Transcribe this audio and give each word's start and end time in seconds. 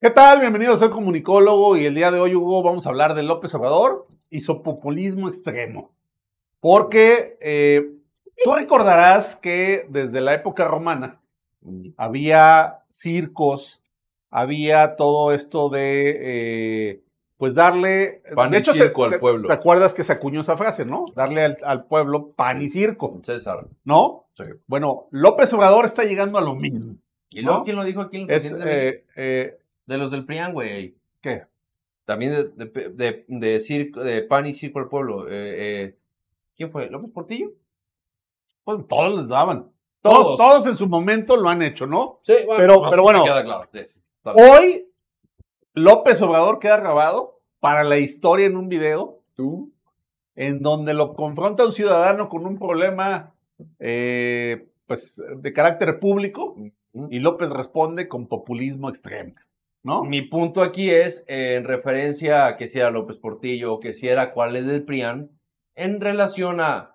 ¿Qué 0.00 0.10
tal? 0.10 0.40
Bienvenidos, 0.40 0.78
soy 0.78 0.90
comunicólogo 0.90 1.76
y 1.76 1.84
el 1.86 1.94
día 1.94 2.10
de 2.10 2.20
hoy, 2.20 2.34
Hugo, 2.34 2.62
vamos 2.62 2.86
a 2.86 2.90
hablar 2.90 3.14
de 3.14 3.24
López 3.24 3.52
Obrador 3.54 4.06
y 4.30 4.40
su 4.40 4.62
populismo 4.62 5.28
extremo. 5.28 5.90
Porque 6.60 7.36
eh, 7.40 7.90
tú 8.44 8.54
recordarás 8.54 9.34
que 9.34 9.86
desde 9.88 10.20
la 10.20 10.34
época 10.34 10.66
romana 10.66 11.20
había 11.96 12.84
circos, 12.88 13.82
había 14.30 14.94
todo 14.94 15.32
esto 15.32 15.68
de, 15.68 16.16
eh, 16.90 17.02
pues 17.36 17.54
darle... 17.54 18.22
Pan 18.36 18.50
de 18.52 18.58
y 18.58 18.60
hecho, 18.60 18.74
se- 18.74 18.84
circo 18.84 19.04
al 19.04 19.10
te, 19.10 19.18
pueblo. 19.18 19.48
¿Te 19.48 19.54
acuerdas 19.54 19.94
que 19.94 20.04
se 20.04 20.12
acuñó 20.12 20.42
esa 20.42 20.56
frase, 20.56 20.84
no? 20.84 21.06
Darle 21.16 21.42
al, 21.44 21.56
al 21.64 21.86
pueblo 21.86 22.30
pan 22.30 22.62
y 22.62 22.68
circo, 22.68 23.18
César. 23.22 23.66
¿no? 23.84 24.26
Sí. 24.36 24.44
Bueno, 24.68 25.08
López 25.10 25.52
Obrador 25.54 25.84
está 25.86 26.04
llegando 26.04 26.38
a 26.38 26.42
lo 26.42 26.54
mismo. 26.54 26.94
¿Y 27.30 27.42
luego 27.42 27.58
¿No? 27.58 27.64
quién 27.64 27.76
lo 27.76 27.82
dijo 27.84 28.00
aquí? 28.00 28.22
El 28.22 28.30
Es, 28.30 28.52
eh, 28.64 29.04
eh, 29.16 29.58
De 29.88 29.98
los 29.98 30.10
del 30.10 30.24
PRIAN, 30.26 30.52
güey. 30.52 30.94
¿qué? 31.20 31.46
También 32.04 32.32
de, 32.32 32.66
de, 32.66 32.88
de, 32.90 33.24
de 33.26 33.60
circo, 33.60 34.00
de 34.00 34.22
pan 34.22 34.46
y 34.46 34.54
circo 34.54 34.78
al 34.78 34.88
pueblo. 34.88 35.26
Eh, 35.28 35.32
eh, 35.84 35.98
¿Quién 36.56 36.70
fue? 36.70 36.88
¿López 36.90 37.10
Portillo? 37.12 37.52
Pues 38.64 38.86
todos 38.86 39.16
les 39.18 39.28
daban. 39.28 39.70
Todos, 40.02 40.36
Todos. 40.36 40.36
todos 40.36 40.66
en 40.66 40.76
su 40.76 40.88
momento 40.88 41.36
lo 41.36 41.48
han 41.48 41.62
hecho, 41.62 41.86
¿no? 41.86 42.18
Sí, 42.22 42.34
Pero- 42.56 42.82
pero 42.82 42.96
sí 42.96 43.00
bueno. 43.00 43.24
queda 43.24 43.42
claro. 43.44 43.68
Sí. 43.82 44.00
Hoy, 44.24 44.88
López 45.74 46.20
Obrador 46.22 46.58
queda 46.58 46.76
grabado 46.78 47.40
para 47.60 47.82
la 47.82 47.98
historia 47.98 48.46
en 48.46 48.56
un 48.56 48.68
video 48.68 49.20
¿Tú? 49.34 49.72
en 50.36 50.60
donde 50.62 50.94
lo 50.94 51.14
confronta 51.14 51.64
un 51.64 51.72
ciudadano 51.72 52.28
con 52.28 52.46
un 52.46 52.58
problema 52.58 53.34
eh, 53.78 54.68
pues, 54.86 55.20
de 55.36 55.52
carácter 55.52 55.98
público 55.98 56.56
y 57.10 57.18
López 57.20 57.50
responde 57.50 58.06
con 58.08 58.26
populismo 58.28 58.88
extremo, 58.88 59.32
¿no? 59.82 60.04
Mi 60.04 60.22
punto 60.22 60.62
aquí 60.62 60.90
es 60.90 61.24
eh, 61.28 61.56
en 61.56 61.64
referencia 61.64 62.46
a 62.46 62.56
que 62.56 62.68
si 62.68 62.78
era 62.78 62.90
López 62.90 63.16
Portillo 63.16 63.74
o 63.74 63.80
que 63.80 63.92
si 63.92 64.08
era 64.08 64.32
cuál 64.32 64.56
es 64.56 64.66
del 64.66 64.84
PRIAN, 64.84 65.30
en 65.74 66.00
relación 66.00 66.60
a. 66.60 66.94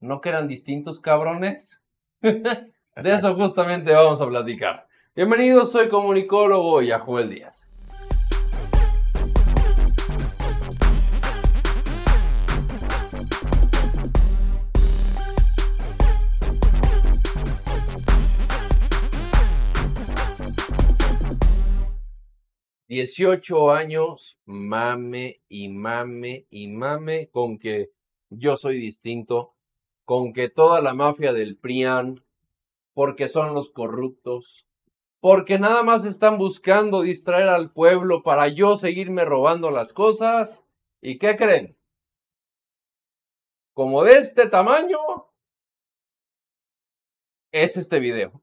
¿No 0.00 0.20
que 0.20 0.28
eran 0.28 0.48
distintos 0.48 1.00
cabrones? 1.00 1.82
De 2.22 3.14
eso 3.14 3.34
justamente 3.34 3.92
vamos 3.92 4.20
a 4.20 4.28
platicar. 4.28 4.86
Bienvenidos, 5.14 5.72
soy 5.72 5.88
comunicólogo 5.88 6.82
y 6.82 6.92
a 6.92 6.98
Joel 6.98 7.30
Díaz. 7.30 7.70
Dieciocho 22.96 23.72
años, 23.72 24.38
mame 24.46 25.42
y 25.50 25.68
mame 25.68 26.46
y 26.48 26.68
mame 26.68 27.28
con 27.28 27.58
que 27.58 27.90
yo 28.30 28.56
soy 28.56 28.78
distinto, 28.78 29.54
con 30.06 30.32
que 30.32 30.48
toda 30.48 30.80
la 30.80 30.94
mafia 30.94 31.34
del 31.34 31.58
PRIAN, 31.58 32.24
porque 32.94 33.28
son 33.28 33.52
los 33.52 33.70
corruptos, 33.70 34.66
porque 35.20 35.58
nada 35.58 35.82
más 35.82 36.06
están 36.06 36.38
buscando 36.38 37.02
distraer 37.02 37.50
al 37.50 37.70
pueblo 37.70 38.22
para 38.22 38.48
yo 38.48 38.78
seguirme 38.78 39.26
robando 39.26 39.70
las 39.70 39.92
cosas. 39.92 40.64
¿Y 41.02 41.18
qué 41.18 41.36
creen? 41.36 41.76
Como 43.74 44.04
de 44.04 44.20
este 44.20 44.48
tamaño, 44.48 44.96
es 47.52 47.76
este 47.76 48.00
video. 48.00 48.40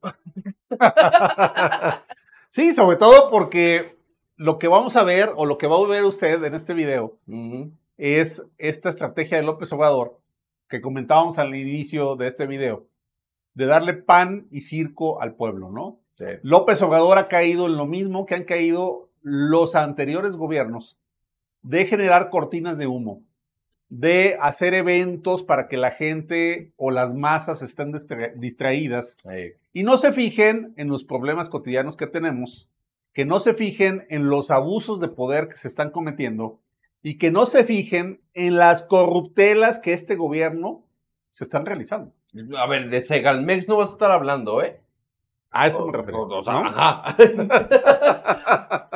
sí, 2.52 2.76
sobre 2.76 2.98
todo 2.98 3.32
porque 3.32 4.03
lo 4.36 4.60
que 4.60 4.68
vamos 4.68 4.96
a 4.96 5.04
ver 5.04 5.32
o 5.36 5.46
lo 5.46 5.58
que 5.58 5.68
va 5.68 5.78
a 5.78 5.88
ver 5.88 6.04
usted 6.04 6.44
en 6.44 6.54
este 6.54 6.74
video 6.74 7.18
es 7.98 8.44
esta 8.58 8.90
estrategia 8.90 9.38
de 9.38 9.44
López 9.44 9.72
Obrador 9.74 10.20
que 10.68 10.82
comentábamos 10.82 11.38
al 11.38 11.54
inicio 11.56 12.16
de 12.16 12.28
este 12.28 12.48
video, 12.48 12.88
de 13.54 13.66
darle 13.66 13.94
pan 13.94 14.48
y 14.50 14.62
circo 14.62 15.22
al 15.22 15.36
pueblo, 15.36 15.70
¿no? 15.70 16.00
Sí. 16.18 16.26
López 16.42 16.82
Obrador 16.82 17.18
ha 17.20 17.28
caído 17.28 17.68
en 17.68 17.78
lo 17.78 17.86
mismo 17.86 18.26
que 18.26 18.34
han 18.36 18.44
caído 18.44 19.10
los 19.22 19.76
anteriores 19.76 20.36
gobiernos, 20.36 20.98
de 21.62 21.86
generar 21.86 22.30
cortinas 22.30 22.78
de 22.78 22.88
humo, 22.88 23.22
de 23.90 24.36
hacer 24.42 24.74
eventos 24.74 25.44
para 25.44 25.68
que 25.68 25.78
la 25.78 25.92
gente 25.92 26.74
o 26.78 26.90
las 26.90 27.14
masas 27.14 27.62
estén 27.62 27.92
distra- 27.94 28.34
distraídas 28.36 29.18
y 29.72 29.84
no 29.84 29.98
se 29.98 30.12
fijen 30.12 30.74
en 30.78 30.88
los 30.88 31.04
problemas 31.04 31.50
cotidianos 31.50 31.96
que 31.96 32.08
tenemos, 32.08 32.68
que 33.14 33.26
no 33.26 33.40
se 33.40 33.54
fijen 33.54 34.06
en 34.10 34.30
los 34.30 34.52
abusos 34.52 35.00
de 35.00 35.08
poder 35.08 35.48
que 35.48 35.56
se 35.58 35.68
están 35.68 35.92
cometiendo 35.92 36.60
y 37.02 37.18
que 37.18 37.32
no 37.32 37.46
se 37.46 37.64
fijen 37.64 38.22
en 38.34 38.58
las 38.58 38.84
corruptelas 38.84 39.80
que 39.80 39.94
este 39.94 40.16
gobierno 40.16 40.86
se 41.30 41.44
están 41.44 41.66
realizando. 41.66 42.14
A 42.58 42.66
ver, 42.68 42.90
de 42.90 43.02
Segalmex 43.02 43.68
no 43.68 43.78
vas 43.78 43.90
a 43.90 43.94
estar 43.94 44.12
hablando, 44.12 44.62
¿eh? 44.64 44.82
A 45.52 45.68
eso 45.68 45.86
me 45.86 45.96
refiero. 45.96 46.24
O 46.24 46.42
sea, 46.42 46.54
¿no? 46.54 46.66
ajá. 46.68 47.16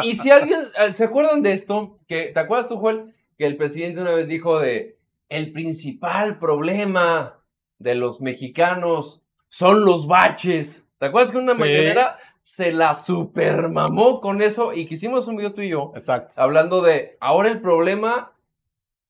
y 0.04 0.16
si 0.16 0.32
alguien, 0.32 0.62
eh, 0.80 0.94
¿se 0.94 1.04
acuerdan 1.04 1.44
de 1.44 1.54
esto? 1.54 2.00
Que, 2.08 2.32
¿Te 2.34 2.40
acuerdas 2.40 2.68
tú, 2.68 2.78
Joel? 2.78 3.14
Que 3.38 3.46
el 3.46 3.58
presidente 3.58 4.02
una 4.02 4.12
vez 4.12 4.28
dijo 4.28 4.60
de, 4.60 4.98
el 5.30 5.52
principal 5.52 6.40
problema 6.40 7.40
de 7.78 7.94
los 7.94 8.22
mexicanos 8.22 9.22
son 9.50 9.86
los 9.86 10.08
baches. 10.08 10.84
¿Te 10.98 11.06
acuerdas 11.06 11.32
que 11.32 11.38
una 11.38 11.54
Sí. 11.54 11.60
mañanera 11.62 12.18
se 12.50 12.72
la 12.72 12.96
supermamó 12.96 14.22
con 14.22 14.42
eso 14.42 14.72
y 14.72 14.86
que 14.86 14.94
hicimos 14.94 15.28
un 15.28 15.36
video 15.36 15.54
tú 15.54 15.60
y 15.64 15.68
yo 15.68 15.92
Exacto. 15.96 16.34
hablando 16.42 16.82
de, 16.82 17.18
ahora 17.20 17.50
el 17.50 17.60
problema 17.60 18.32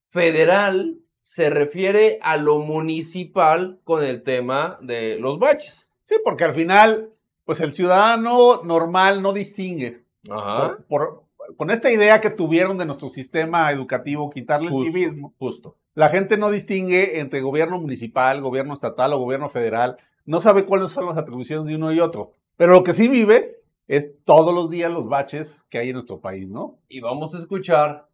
federal 0.09 0.97
se 1.21 1.51
refiere 1.51 2.17
a 2.23 2.37
lo 2.37 2.57
municipal 2.59 3.79
con 3.83 4.03
el 4.03 4.23
tema 4.23 4.77
de 4.81 5.19
los 5.19 5.37
baches. 5.37 5.87
Sí, 6.05 6.15
porque 6.23 6.45
al 6.45 6.55
final, 6.55 7.11
pues 7.45 7.59
el 7.61 7.75
ciudadano 7.75 8.63
normal 8.63 9.21
no 9.21 9.33
distingue. 9.33 10.03
Ajá. 10.31 10.77
Por- 10.87 10.87
por- 10.87 11.23
con 11.57 11.69
esta 11.69 11.91
idea 11.91 12.19
que 12.21 12.31
tuvieron 12.31 12.79
de 12.79 12.87
nuestro 12.87 13.09
sistema 13.09 13.71
educativo, 13.71 14.31
quitarle 14.31 14.67
el 14.67 14.73
Justo. 14.73 14.91
civismo, 14.91 15.33
Justo. 15.37 15.75
la 15.93 16.09
gente 16.09 16.37
no 16.37 16.49
distingue 16.49 17.19
entre 17.19 17.41
gobierno 17.41 17.77
municipal, 17.79 18.41
gobierno 18.41 18.73
estatal 18.73 19.13
o 19.13 19.19
gobierno 19.19 19.49
federal. 19.51 19.97
No 20.25 20.41
sabe 20.41 20.65
cuáles 20.65 20.91
son 20.91 21.05
las 21.05 21.17
atribuciones 21.17 21.67
de 21.67 21.75
uno 21.75 21.93
y 21.93 21.99
otro. 21.99 22.31
Pero 22.57 22.73
lo 22.73 22.83
que 22.83 22.93
sí 22.93 23.07
vive 23.07 23.61
es 23.87 24.15
todos 24.25 24.53
los 24.53 24.69
días 24.69 24.91
los 24.91 25.07
baches 25.07 25.63
que 25.69 25.77
hay 25.77 25.89
en 25.89 25.93
nuestro 25.93 26.19
país, 26.19 26.49
¿no? 26.49 26.79
Y 26.89 26.99
vamos 26.99 27.33
a 27.33 27.39
escuchar 27.39 28.07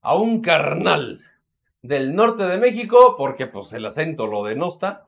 a 0.00 0.16
un 0.16 0.40
carnal 0.40 1.20
del 1.82 2.14
norte 2.14 2.44
de 2.44 2.58
México, 2.58 3.14
porque 3.16 3.46
pues 3.46 3.72
el 3.74 3.86
acento 3.86 4.26
lo 4.26 4.44
denota. 4.44 5.06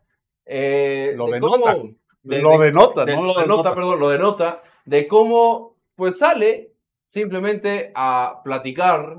eh, 0.49 1.13
Lo 1.17 1.27
de 1.27 1.33
denota. 1.33 1.75
cómo- 1.75 1.95
de- 2.23 2.41
lo 2.43 2.51
de- 2.59 2.67
denota, 2.67 3.05
de- 3.05 3.17
¿no? 3.17 3.25
lo 3.25 3.35
denota, 3.35 3.75
perdón, 3.75 3.99
lo 3.99 4.09
denota, 4.11 4.63
de 4.85 5.09
cómo 5.09 5.77
pues 5.97 6.19
sale 6.19 6.73
simplemente 7.07 7.91
a 7.97 8.43
platicar 8.45 9.19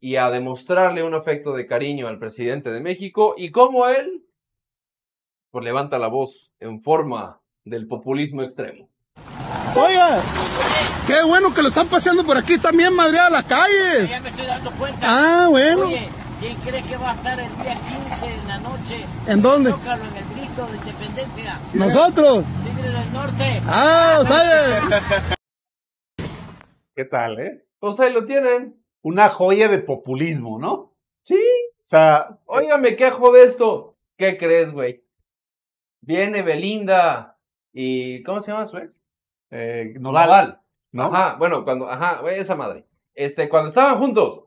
y 0.00 0.16
a 0.16 0.30
demostrarle 0.30 1.02
un 1.02 1.14
afecto 1.14 1.52
de 1.54 1.66
cariño 1.66 2.08
al 2.08 2.18
presidente 2.18 2.70
de 2.70 2.80
México 2.80 3.34
y 3.38 3.50
cómo 3.52 3.86
él 3.88 4.26
pues 5.50 5.64
levanta 5.64 5.98
la 5.98 6.08
voz 6.08 6.52
en 6.60 6.80
forma 6.80 7.40
del 7.64 7.86
populismo 7.86 8.42
extremo. 8.42 8.88
Oiga, 9.76 10.20
qué 11.06 11.22
bueno 11.24 11.54
que 11.54 11.62
lo 11.62 11.68
están 11.68 11.88
paseando 11.88 12.24
por 12.24 12.36
aquí 12.36 12.58
también, 12.58 12.94
madreada 12.94 13.30
las 13.30 13.44
calles. 13.44 14.10
Ya 14.10 14.20
me 14.20 14.28
estoy 14.28 14.46
dando 14.46 14.70
cuenta. 14.72 15.00
Ah, 15.02 15.48
bueno. 15.48 15.86
Oye, 15.86 16.08
¿quién 16.40 16.56
cree 16.58 16.82
que 16.82 16.96
va 16.96 17.12
a 17.12 17.14
estar 17.14 17.40
el 17.40 17.56
día 17.62 17.76
15 18.08 18.26
en 18.26 18.48
la 18.48 18.58
noche? 18.58 19.06
¿En 19.26 19.42
dónde? 19.42 19.70
En 19.70 19.76
el 19.76 20.36
grito 20.36 20.66
de 20.66 20.76
independencia. 20.76 21.58
Nosotros. 21.72 22.44
Tigre 22.64 22.90
del 22.90 23.12
Norte. 23.12 23.62
Ah, 23.66 24.22
¿sabes? 24.26 25.02
¿Qué 26.94 27.04
tal, 27.04 27.40
eh? 27.40 27.66
Pues 27.78 27.98
ahí 27.98 28.12
lo 28.12 28.24
tienen. 28.24 28.80
Una 29.02 29.28
joya 29.28 29.68
de 29.68 29.78
populismo, 29.78 30.58
¿no? 30.58 30.94
Sí. 31.24 31.40
O 31.82 31.86
sea, 31.86 32.38
Oiga, 32.46 32.78
me 32.78 32.94
quejo 32.96 33.32
de 33.32 33.44
esto. 33.44 33.96
¿Qué 34.16 34.38
crees, 34.38 34.72
güey? 34.72 35.04
Viene 36.00 36.42
Belinda 36.42 37.33
y. 37.74 38.22
¿Cómo 38.22 38.40
se 38.40 38.52
llama 38.52 38.64
su 38.66 38.78
ex? 38.78 38.98
eh, 39.50 39.92
Nodal, 40.00 40.28
Nodal. 40.28 40.60
¿no? 40.92 41.02
Ajá, 41.04 41.36
bueno, 41.38 41.64
cuando. 41.64 41.86
Ajá, 41.88 42.22
esa 42.30 42.54
madre. 42.56 42.86
Este, 43.14 43.48
cuando 43.50 43.68
estaban 43.68 43.98
juntos 43.98 44.40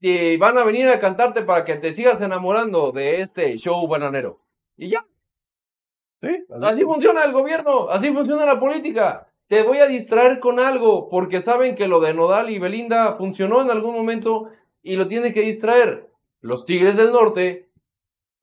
y 0.00 0.36
van 0.36 0.56
a 0.58 0.64
venir 0.64 0.88
a 0.88 1.00
cantarte 1.00 1.42
para 1.42 1.64
que 1.64 1.76
te 1.76 1.92
sigas 1.92 2.20
enamorando 2.20 2.92
de 2.92 3.20
este 3.22 3.56
show 3.56 3.86
bananero. 3.88 4.38
Y 4.76 4.90
ya. 4.90 5.04
Sí, 6.20 6.44
Así 6.62 6.84
funciona 6.84 7.24
el 7.24 7.32
gobierno, 7.32 7.88
así 7.90 8.12
funciona 8.12 8.46
la 8.46 8.60
política. 8.60 9.28
Te 9.46 9.62
voy 9.62 9.78
a 9.78 9.86
distraer 9.86 10.40
con 10.40 10.58
algo 10.58 11.08
porque 11.10 11.42
saben 11.42 11.74
que 11.74 11.88
lo 11.88 12.00
de 12.00 12.14
Nodal 12.14 12.48
y 12.50 12.58
Belinda 12.58 13.14
funcionó 13.16 13.60
en 13.60 13.70
algún 13.70 13.94
momento 13.94 14.50
y 14.82 14.96
lo 14.96 15.06
tienen 15.06 15.32
que 15.34 15.42
distraer. 15.42 16.10
Los 16.40 16.64
Tigres 16.64 16.96
del 16.96 17.12
Norte, 17.12 17.68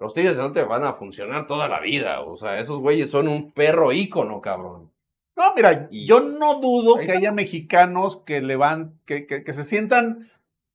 los 0.01 0.13
Tigres 0.13 0.35
del 0.35 0.45
Norte 0.45 0.63
van 0.63 0.83
a 0.83 0.93
funcionar 0.93 1.45
toda 1.47 1.67
la 1.69 1.79
vida. 1.79 2.21
O 2.21 2.35
sea, 2.35 2.59
esos 2.59 2.79
güeyes 2.79 3.09
son 3.11 3.27
un 3.27 3.51
perro 3.51 3.91
ícono, 3.93 4.41
cabrón. 4.41 4.91
No, 5.37 5.53
mira, 5.55 5.87
Y- 5.91 6.05
yo 6.07 6.19
no 6.19 6.59
dudo 6.59 6.95
que 6.97 7.11
haya 7.11 7.31
mexicanos 7.31 8.17
que 8.25 8.41
le 8.41 8.55
van, 8.55 8.99
que, 9.05 9.25
que- 9.27 9.43
que 9.43 9.53
se 9.53 9.63
sientan 9.63 10.27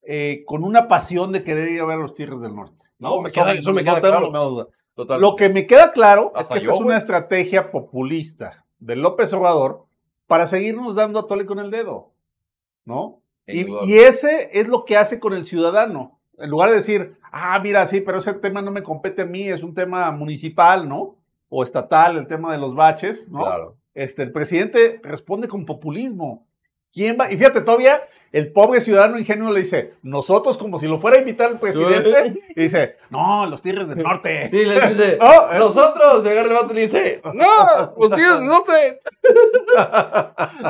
eh, 0.09 0.45
con 0.47 0.63
una 0.63 0.87
pasión 0.87 1.33
de 1.33 1.43
querer 1.43 1.69
ir 1.69 1.81
a 1.81 1.85
ver 1.85 1.97
a 1.97 2.01
los 2.03 2.15
Tigres 2.15 2.41
del 2.41 2.55
Norte. 2.55 2.85
No, 3.01 3.21
me 3.21 3.33
queda- 3.33 3.53
eso 3.55 3.73
me 3.73 3.83
no 3.83 3.91
queda 3.97 4.01
claro. 4.09 4.31
duda. 4.49 4.69
Total. 4.95 5.21
Lo 5.21 5.35
que 5.35 5.49
me 5.49 5.67
queda 5.67 5.91
claro 5.91 6.33
es 6.39 6.47
que 6.47 6.59
esta 6.59 6.73
es 6.73 6.81
una 6.81 6.97
estrategia 6.97 7.73
populista 7.73 8.65
de 8.79 8.95
López 8.95 9.33
Obrador 9.33 9.85
para 10.29 10.47
seguirnos 10.47 10.95
dando 10.95 11.19
a 11.19 11.27
tole 11.27 11.45
con 11.45 11.59
el 11.59 11.71
dedo, 11.73 12.13
¿no? 12.85 13.21
Y 13.49 13.95
ese 13.99 14.51
es 14.59 14.69
lo 14.69 14.85
que 14.85 14.97
hace 14.97 15.19
con 15.21 15.33
el 15.35 15.45
ciudadano. 15.45 16.16
En 16.39 16.51
lugar 16.51 16.71
de 16.71 16.77
decir, 16.77 17.17
ah, 17.33 17.59
mira, 17.61 17.87
sí, 17.87 18.01
pero 18.01 18.19
ese 18.19 18.33
tema 18.35 18.63
no 18.63 18.71
me 18.71 18.83
compete 18.83 19.23
a 19.23 19.27
mí, 19.27 19.49
es 19.49 19.63
un 19.63 19.75
tema 19.75 20.11
municipal, 20.13 20.89
¿no? 20.89 21.17
O 21.49 21.63
estatal, 21.63 22.17
el 22.17 22.27
tema 22.27 22.53
de 22.53 22.59
los 22.59 22.75
baches, 22.75 23.29
¿no? 23.31 23.41
Claro. 23.41 23.77
Este, 23.95 24.23
el 24.23 24.33
presidente 24.33 25.01
responde 25.03 25.49
con 25.49 25.65
populismo. 25.65 26.47
¿Quién 26.97 27.19
va? 27.21 27.31
Y 27.31 27.37
fíjate, 27.37 27.61
todavía 27.61 28.01
el 28.33 28.53
pobre 28.53 28.81
ciudadano 28.81 29.19
ingenuo 29.19 29.53
le 29.53 29.61
dice, 29.61 29.93
nosotros 30.03 30.57
como 30.57 30.79
si 30.79 30.89
lo 30.89 30.99
fuera 30.99 31.19
a 31.19 31.21
invitar 31.21 31.51
el 31.51 31.59
presidente, 31.59 32.41
y 32.57 32.63
dice, 32.63 32.97
no, 33.11 33.45
los 33.45 33.61
Tigres 33.61 33.87
del 33.89 34.03
Norte. 34.03 34.49
Sí, 34.51 34.65
les 34.65 34.97
dice, 34.97 35.19
No, 35.21 35.59
nosotros, 35.59 36.25
y 36.25 36.29
agarra 36.29 36.49
el 36.49 36.55
vato 36.55 36.73
y 36.73 36.77
le 36.77 36.81
dice, 36.81 37.21
no, 37.35 37.93
ustedes 37.97 38.41
no 38.41 38.63
te... 38.63 38.99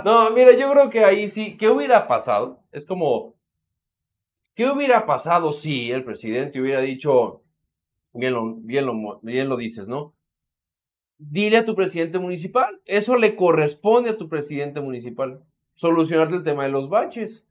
no, 0.04 0.30
mira, 0.30 0.50
yo 0.50 0.68
creo 0.72 0.90
que 0.90 1.04
ahí 1.04 1.28
sí, 1.28 1.56
¿qué 1.56 1.68
hubiera 1.68 2.08
pasado? 2.08 2.58
Es 2.72 2.86
como, 2.86 3.35
¿qué 4.56 4.68
hubiera 4.68 5.06
pasado 5.06 5.52
si 5.52 5.92
el 5.92 6.02
presidente 6.02 6.60
hubiera 6.60 6.80
dicho, 6.80 7.42
bien 8.12 8.32
lo, 8.32 8.54
bien 8.54 8.86
lo, 8.86 9.20
bien 9.22 9.48
lo 9.48 9.56
dices, 9.56 9.86
¿no? 9.86 10.14
Dile 11.18 11.58
a 11.58 11.64
tu 11.64 11.74
presidente 11.76 12.18
municipal, 12.18 12.80
eso 12.86 13.16
le 13.16 13.36
corresponde 13.36 14.10
a 14.10 14.16
tu 14.16 14.28
presidente 14.28 14.80
municipal, 14.80 15.42
solucionarte 15.74 16.34
el 16.36 16.44
tema 16.44 16.64
de 16.64 16.70
los 16.70 16.88
baches. 16.88 17.44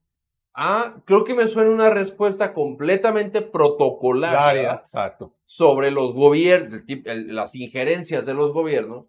Ah, 0.54 0.96
creo 1.06 1.25
que 1.25 1.36
me 1.36 1.48
suena 1.48 1.69
una 1.69 1.90
respuesta 1.90 2.54
completamente 2.54 3.42
protocolaria 3.42 4.74
exacto. 4.74 5.36
sobre 5.46 5.92
los 5.92 6.13
gobiernos, 6.13 6.84
las 7.06 7.56
injerencias 7.56 8.25
de 8.25 8.34
los 8.34 8.51
gobiernos, 8.51 9.06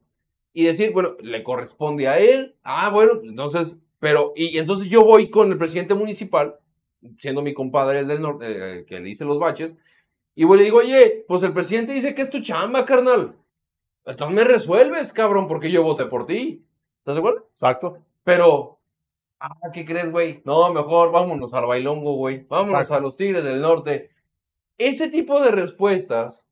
y 0.53 0.65
decir, 0.65 0.93
bueno, 0.93 1.17
le 1.21 1.43
corresponde 1.43 2.09
a 2.09 2.19
él, 2.19 2.57
ah, 2.63 2.91
bueno, 2.91 3.21
entonces, 3.23 3.79
pero, 4.01 4.33
y, 4.37 4.59
entonces 4.59 4.89
yo 4.89 5.03
voy 5.03 5.31
con 5.31 5.53
el 5.53 5.59
presidente 5.59 5.95
municipal, 5.95 6.57
siendo 7.19 7.43
mi 7.43 7.55
compadre 7.55 8.01
el 8.01 8.09
del 8.09 8.23
norte, 8.23 8.47
eh, 8.79 8.85
que 8.85 9.01
le 9.01 9.07
dice 9.07 9.25
los 9.25 9.39
baches, 9.39 9.75
y 10.35 10.45
voy 10.45 10.57
y 10.57 10.59
le 10.59 10.65
digo, 10.65 10.79
oye, 10.79 11.25
pues 11.27 11.43
el 11.43 11.53
presidente 11.53 11.93
dice 11.93 12.15
que 12.15 12.23
es 12.23 12.31
tu 12.31 12.41
chamba, 12.41 12.85
carnal. 12.85 13.37
Entonces 14.05 14.37
me 14.37 14.45
resuelves, 14.45 15.13
cabrón, 15.13 15.49
porque 15.49 15.71
yo 15.71 15.83
voté 15.83 16.07
por 16.07 16.27
ti. 16.27 16.65
¿Estás 16.99 17.15
de 17.15 17.19
acuerdo? 17.21 17.49
Exacto. 17.53 17.99
Pero, 18.23 18.79
ah, 19.41 19.57
¿qué 19.73 19.85
crees, 19.85 20.11
güey? 20.13 20.43
No, 20.45 20.73
mejor 20.73 21.11
vámonos 21.11 21.55
al 21.55 21.67
bailongo, 21.67 22.13
güey. 22.15 22.45
Vámonos 22.49 22.83
Exacto. 22.83 22.95
a 22.95 23.01
los 23.01 23.17
Tigres 23.17 23.45
del 23.45 23.61
Norte. 23.61 24.11
Ese 24.79 25.09
tipo 25.09 25.41
de 25.41 25.51
respuestas 25.51 26.47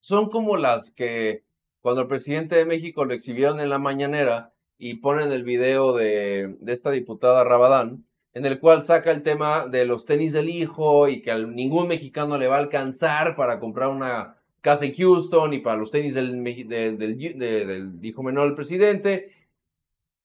son 0.00 0.30
como 0.30 0.56
las 0.56 0.90
que 0.90 1.44
cuando 1.82 2.02
el 2.02 2.08
presidente 2.08 2.56
de 2.56 2.64
México 2.64 3.04
lo 3.04 3.12
exhibieron 3.12 3.60
en 3.60 3.68
la 3.68 3.78
mañanera 3.78 4.52
y 4.78 4.94
ponen 4.94 5.30
el 5.32 5.44
video 5.44 5.92
de, 5.92 6.56
de 6.60 6.72
esta 6.72 6.90
diputada 6.90 7.44
Rabadán, 7.44 8.06
en 8.34 8.46
el 8.46 8.58
cual 8.58 8.82
saca 8.82 9.10
el 9.10 9.22
tema 9.22 9.66
de 9.66 9.84
los 9.84 10.06
tenis 10.06 10.32
del 10.32 10.48
hijo 10.48 11.08
y 11.08 11.20
que 11.20 11.30
a 11.30 11.38
ningún 11.38 11.88
mexicano 11.88 12.38
le 12.38 12.48
va 12.48 12.56
a 12.56 12.60
alcanzar 12.60 13.36
para 13.36 13.60
comprar 13.60 13.88
una 13.88 14.38
casa 14.60 14.84
en 14.84 14.94
Houston 14.94 15.52
y 15.52 15.58
para 15.58 15.76
los 15.76 15.90
tenis 15.90 16.14
del, 16.14 17.98
hijo 18.02 18.22
menor 18.22 18.46
del 18.46 18.54
presidente 18.54 19.32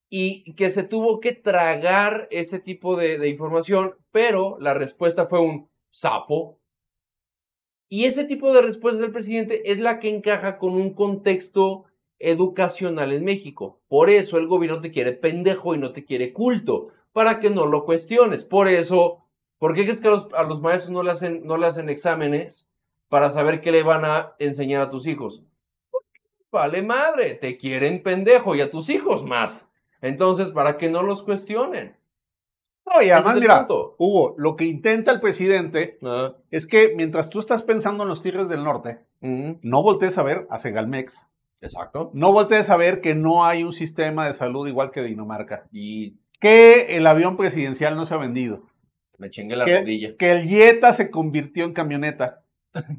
y 0.09 0.53
que 0.53 0.69
se 0.69 0.83
tuvo 0.83 1.19
que 1.19 1.33
tragar 1.33 2.29
ese 2.31 2.59
tipo 2.59 2.95
de, 2.95 3.17
de 3.17 3.27
información, 3.27 3.95
pero 4.11 4.57
la 4.61 4.73
respuesta 4.73 5.25
fue 5.25 5.41
un 5.41 5.67
zafo. 5.93 6.59
Y 7.89 8.05
ese 8.05 8.23
tipo 8.23 8.53
de 8.53 8.61
respuesta 8.61 9.01
del 9.01 9.11
presidente 9.11 9.69
es 9.71 9.79
la 9.79 9.99
que 9.99 10.09
encaja 10.09 10.57
con 10.57 10.73
un 10.73 10.93
contexto 10.93 11.85
educacional 12.19 13.11
en 13.11 13.25
México. 13.25 13.81
Por 13.87 14.09
eso 14.09 14.37
el 14.37 14.47
gobierno 14.47 14.81
te 14.81 14.91
quiere 14.91 15.11
pendejo 15.13 15.75
y 15.75 15.77
no 15.77 15.91
te 15.91 16.05
quiere 16.05 16.31
culto, 16.31 16.89
para 17.17 17.39
que 17.39 17.49
no 17.49 17.65
lo 17.65 17.83
cuestiones. 17.83 18.43
Por 18.43 18.67
eso, 18.67 19.25
¿por 19.57 19.73
qué 19.73 19.85
crees 19.85 20.01
que 20.01 20.07
a 20.07 20.11
los, 20.11 20.27
a 20.35 20.43
los 20.43 20.61
maestros 20.61 20.91
no 20.91 21.01
le, 21.01 21.09
hacen, 21.09 21.47
no 21.47 21.57
le 21.57 21.65
hacen 21.65 21.89
exámenes 21.89 22.69
para 23.09 23.31
saber 23.31 23.59
qué 23.59 23.71
le 23.71 23.81
van 23.81 24.05
a 24.05 24.35
enseñar 24.37 24.83
a 24.83 24.91
tus 24.91 25.07
hijos? 25.07 25.41
Vale 26.51 26.83
madre, 26.83 27.33
te 27.33 27.57
quieren 27.57 28.03
pendejo 28.03 28.53
y 28.53 28.61
a 28.61 28.69
tus 28.69 28.91
hijos 28.91 29.23
más. 29.25 29.71
Entonces, 29.99 30.49
para 30.49 30.77
que 30.77 30.91
no 30.91 31.01
los 31.01 31.23
cuestionen. 31.23 31.97
No, 32.85 33.01
y 33.01 33.09
además, 33.09 33.37
mira, 33.37 33.57
punto. 33.65 33.95
Hugo, 33.97 34.35
lo 34.37 34.55
que 34.55 34.65
intenta 34.65 35.11
el 35.11 35.19
presidente 35.19 35.97
Ah, 36.03 36.35
es 36.51 36.67
que 36.67 36.93
mientras 36.95 37.31
tú 37.31 37.39
estás 37.39 37.63
pensando 37.63 38.03
en 38.03 38.09
los 38.09 38.21
Tigres 38.21 38.47
del 38.47 38.63
Norte, 38.63 38.99
ujú, 39.21 39.57
no 39.63 39.81
voltees 39.81 40.19
a 40.19 40.23
ver 40.23 40.45
a 40.51 40.59
Segalmex. 40.59 41.27
exacto. 41.61 42.11
No 42.13 42.31
voltees 42.31 42.69
a 42.69 42.77
ver 42.77 43.01
que 43.01 43.15
no 43.15 43.43
hay 43.43 43.63
un 43.63 43.73
sistema 43.73 44.27
de 44.27 44.33
salud 44.33 44.67
igual 44.67 44.91
que 44.91 45.01
Dinamarca. 45.01 45.67
Y 45.71 46.19
Que 46.39 46.95
el 46.97 47.07
avión 47.07 47.37
presidencial 47.37 47.95
no 47.95 48.05
se 48.05 48.13
ha 48.13 48.17
vendido. 48.17 48.63
me 49.17 49.29
chingué 49.29 49.55
la 49.55 49.65
Que, 49.65 49.79
rodilla. 49.79 50.15
que 50.17 50.31
el 50.31 50.47
Jetta 50.47 50.93
se 50.93 51.09
convirtió 51.09 51.65
en 51.65 51.73
camioneta. 51.73 52.43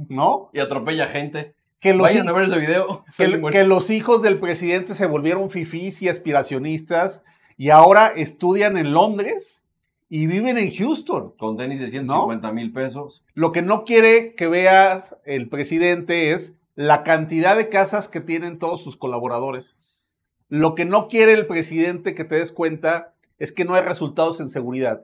¿No? 0.08 0.50
Y 0.52 0.60
atropella 0.60 1.06
gente. 1.06 1.54
Que 1.78 1.94
los, 1.94 2.02
Vayan 2.02 2.28
a 2.28 2.32
ver 2.32 2.48
ese 2.48 2.58
video. 2.58 3.04
Que 3.52 3.62
los 3.64 3.90
hijos 3.90 4.22
del 4.22 4.38
presidente 4.40 4.94
se 4.94 5.06
volvieron 5.06 5.48
fifís 5.50 6.02
y 6.02 6.08
aspiracionistas 6.08 7.22
y 7.56 7.70
ahora 7.70 8.08
estudian 8.08 8.76
en 8.76 8.92
Londres 8.92 9.64
y 10.08 10.26
viven 10.26 10.58
en 10.58 10.74
Houston. 10.74 11.34
Con 11.38 11.56
tenis 11.56 11.78
de 11.80 11.90
150 11.90 12.50
mil 12.52 12.72
pesos. 12.72 13.24
Lo 13.34 13.52
que 13.52 13.62
no 13.62 13.84
quiere 13.84 14.34
que 14.34 14.48
veas 14.48 15.16
el 15.24 15.48
presidente 15.48 16.32
es 16.32 16.56
la 16.74 17.04
cantidad 17.04 17.56
de 17.56 17.68
casas 17.68 18.08
que 18.08 18.20
tienen 18.20 18.58
todos 18.58 18.82
sus 18.82 18.96
colaboradores. 18.96 20.32
Lo 20.48 20.74
que 20.74 20.84
no 20.84 21.08
quiere 21.08 21.32
el 21.34 21.46
presidente 21.46 22.14
que 22.14 22.24
te 22.24 22.36
des 22.36 22.52
cuenta 22.52 23.14
es 23.38 23.52
que 23.52 23.64
no 23.64 23.74
hay 23.74 23.82
resultados 23.82 24.40
en 24.40 24.48
seguridad. 24.48 25.02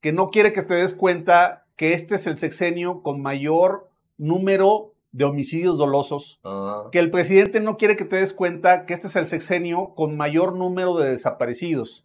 Que 0.00 0.12
no 0.12 0.30
quiere 0.30 0.52
que 0.52 0.62
te 0.62 0.74
des 0.74 0.94
cuenta 0.94 1.66
que 1.76 1.94
este 1.94 2.16
es 2.16 2.26
el 2.26 2.36
sexenio 2.38 3.02
con 3.02 3.20
mayor 3.22 3.88
número 4.18 4.92
de 5.12 5.24
homicidios 5.24 5.76
dolosos. 5.78 6.38
Ah, 6.44 6.84
Que 6.92 7.00
el 7.00 7.10
presidente 7.10 7.60
no 7.60 7.76
quiere 7.76 7.96
que 7.96 8.04
te 8.04 8.16
des 8.16 8.32
cuenta 8.32 8.86
que 8.86 8.94
este 8.94 9.08
es 9.08 9.16
el 9.16 9.26
sexenio 9.28 9.94
con 9.96 10.16
mayor 10.16 10.54
número 10.56 10.96
de 10.98 11.10
desaparecidos 11.10 12.04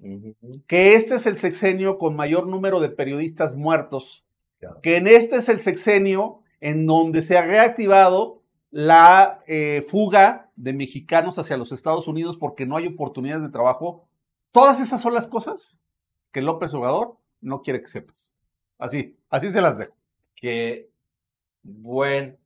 que 0.67 0.95
este 0.95 1.15
es 1.15 1.25
el 1.27 1.37
sexenio 1.37 1.97
con 1.99 2.15
mayor 2.15 2.47
número 2.47 2.79
de 2.79 2.89
periodistas 2.89 3.53
muertos, 3.55 4.23
Claro. 4.59 4.79
que 4.81 4.97
en 4.97 5.05
este 5.07 5.35
es 5.37 5.49
el 5.49 5.61
sexenio 5.61 6.39
en 6.61 6.87
donde 6.87 7.21
se 7.21 7.37
ha 7.37 7.45
reactivado 7.45 8.41
la 8.71 9.41
eh, 9.45 9.85
fuga 9.87 10.49
de 10.55 10.73
mexicanos 10.73 11.37
hacia 11.37 11.57
los 11.57 11.71
Estados 11.71 12.07
Unidos 12.07 12.37
porque 12.37 12.65
no 12.65 12.75
hay 12.77 12.87
oportunidades 12.87 13.43
de 13.43 13.49
trabajo. 13.49 14.07
Todas 14.55 14.79
esas 14.79 15.01
son 15.01 15.13
las 15.13 15.27
cosas 15.27 15.81
que 16.31 16.41
López 16.41 16.73
Obrador 16.73 17.17
no 17.41 17.61
quiere 17.61 17.81
que 17.81 17.89
sepas. 17.89 18.33
Así, 18.77 19.19
así 19.29 19.51
se 19.51 19.59
las 19.59 19.77
dejo. 19.77 19.97
Qué 20.33 20.89
buen 21.61 22.39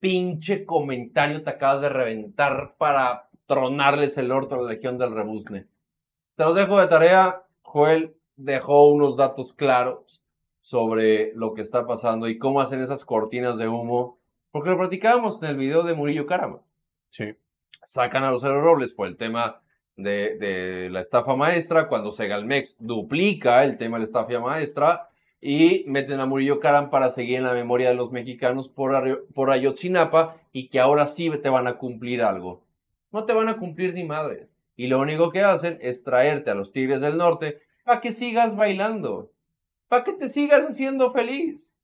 pinche 0.00 0.66
comentario 0.66 1.42
te 1.42 1.48
acabas 1.48 1.80
de 1.80 1.88
reventar 1.88 2.74
para 2.76 3.30
tronarles 3.46 4.18
el 4.18 4.30
orto 4.30 4.54
a 4.54 4.58
la 4.58 4.70
Legión 4.70 4.98
del 4.98 5.14
Rebusne. 5.14 5.66
Te 6.34 6.44
los 6.44 6.54
dejo 6.54 6.78
de 6.78 6.88
tarea. 6.88 7.42
Joel 7.62 8.14
dejó 8.36 8.88
unos 8.88 9.16
datos 9.16 9.54
claros 9.54 10.22
sobre 10.60 11.32
lo 11.32 11.54
que 11.54 11.62
está 11.62 11.86
pasando 11.86 12.28
y 12.28 12.36
cómo 12.36 12.60
hacen 12.60 12.82
esas 12.82 13.06
cortinas 13.06 13.56
de 13.56 13.66
humo. 13.66 14.18
Porque 14.50 14.68
lo 14.68 14.76
platicábamos 14.76 15.42
en 15.42 15.48
el 15.48 15.56
video 15.56 15.84
de 15.84 15.94
Murillo 15.94 16.26
Caramba. 16.26 16.60
Sí. 17.08 17.34
sacan 17.82 18.24
a 18.24 18.30
Lucero 18.30 18.60
Robles 18.60 18.92
por 18.92 19.06
el 19.06 19.16
tema 19.16 19.62
de, 19.98 20.38
de 20.38 20.88
la 20.90 21.00
estafa 21.00 21.36
maestra, 21.36 21.88
cuando 21.88 22.10
Segalmex 22.12 22.78
duplica 22.80 23.64
el 23.64 23.76
tema 23.76 23.96
de 23.98 24.00
la 24.00 24.04
estafa 24.04 24.40
maestra 24.40 25.10
y 25.40 25.84
meten 25.86 26.20
a 26.20 26.26
Murillo 26.26 26.58
Caram 26.60 26.88
para 26.88 27.10
seguir 27.10 27.36
en 27.36 27.44
la 27.44 27.52
memoria 27.52 27.90
de 27.90 27.94
los 27.94 28.10
mexicanos 28.10 28.68
por, 28.68 29.26
por 29.34 29.50
Ayotzinapa 29.50 30.36
y 30.52 30.68
que 30.68 30.80
ahora 30.80 31.06
sí 31.08 31.30
te 31.42 31.48
van 31.50 31.66
a 31.66 31.74
cumplir 31.78 32.22
algo. 32.22 32.62
No 33.12 33.24
te 33.24 33.32
van 33.34 33.48
a 33.48 33.58
cumplir 33.58 33.92
ni 33.94 34.04
madres. 34.04 34.54
Y 34.76 34.86
lo 34.86 35.00
único 35.00 35.30
que 35.30 35.42
hacen 35.42 35.78
es 35.80 36.02
traerte 36.04 36.50
a 36.50 36.54
los 36.54 36.72
Tigres 36.72 37.00
del 37.00 37.16
Norte 37.18 37.60
para 37.84 38.00
que 38.00 38.12
sigas 38.12 38.54
bailando, 38.56 39.30
para 39.88 40.04
que 40.04 40.12
te 40.12 40.28
sigas 40.28 40.64
haciendo 40.66 41.12
feliz. 41.12 41.74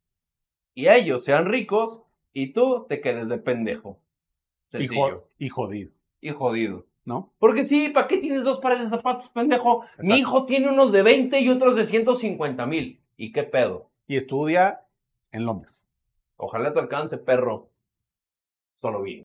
Y 0.75 0.89
ellos 0.89 1.25
sean 1.25 1.47
ricos 1.47 2.03
y 2.33 2.53
tú 2.53 2.87
te 2.89 3.01
quedes 3.01 3.29
de 3.29 3.39
pendejo. 3.39 3.99
Y, 4.67 4.71
Sencillo 4.89 5.01
jo- 5.21 5.29
y 5.39 5.49
jodido, 5.49 5.91
y 6.21 6.31
jodido. 6.31 6.87
¿No? 7.05 7.33
Porque 7.39 7.65
sí, 7.65 7.89
¿para 7.89 8.09
qué 8.09 8.19
tienes 8.19 8.45
dos 8.45 8.61
pares 8.61 8.81
de 8.81 8.89
zapatos, 8.89 9.29
pendejo? 9.31 9.85
Mi 9.99 10.17
hijo 10.17 10.47
tiene 10.47 10.71
unos 10.71 10.93
de 10.93 11.03
20 11.03 11.39
y 11.41 11.49
otros 11.49 11.77
de 11.77 11.87
150 11.87 12.67
mil. 12.67 13.03
¿Y 13.17 13.33
qué 13.33 13.45
pedo? 13.45 13.91
Y 14.07 14.17
estudia 14.17 14.87
en 15.31 15.45
Londres. 15.45 15.87
Ojalá 16.37 16.73
te 16.73 16.81
alcance, 16.81 17.19
perro. 17.19 17.71
Solo 18.81 19.03
vi. 19.03 19.13